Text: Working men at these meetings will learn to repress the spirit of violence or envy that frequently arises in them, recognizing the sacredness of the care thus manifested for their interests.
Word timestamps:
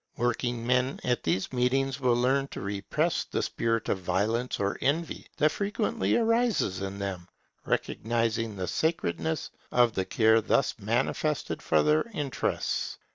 Working 0.17 0.65
men 0.65 0.99
at 1.03 1.21
these 1.21 1.53
meetings 1.53 1.99
will 1.99 2.15
learn 2.15 2.47
to 2.47 2.59
repress 2.61 3.23
the 3.23 3.43
spirit 3.43 3.87
of 3.87 3.99
violence 3.99 4.59
or 4.59 4.79
envy 4.81 5.27
that 5.37 5.51
frequently 5.51 6.15
arises 6.17 6.81
in 6.81 6.97
them, 6.97 7.27
recognizing 7.67 8.55
the 8.55 8.65
sacredness 8.65 9.51
of 9.71 9.93
the 9.93 10.05
care 10.05 10.41
thus 10.41 10.73
manifested 10.79 11.61
for 11.61 11.83
their 11.83 12.05
interests. 12.15 12.97